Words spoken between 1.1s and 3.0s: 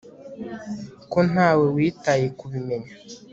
ko ntawe witaye kubimenya